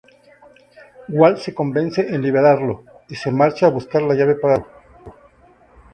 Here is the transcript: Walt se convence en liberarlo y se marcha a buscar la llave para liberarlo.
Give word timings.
Walt 1.09 1.37
se 1.37 1.53
convence 1.53 2.01
en 2.01 2.23
liberarlo 2.23 2.83
y 3.07 3.13
se 3.13 3.29
marcha 3.31 3.67
a 3.67 3.69
buscar 3.69 4.01
la 4.01 4.15
llave 4.15 4.33
para 4.33 4.55
liberarlo. 4.55 5.13